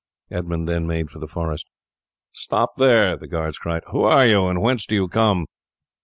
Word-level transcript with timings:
Edmund 0.31 0.67
then 0.67 0.87
made 0.87 1.11
for 1.11 1.19
the 1.19 1.27
forest. 1.27 1.67
"Stop 2.33 2.77
there!" 2.77 3.15
the 3.15 3.27
guards 3.27 3.59
cried. 3.59 3.83
"Who 3.91 4.01
are 4.01 4.25
you, 4.25 4.47
and 4.47 4.59
whence 4.59 4.87
do 4.87 4.95
you 4.95 5.07
come?" 5.07 5.45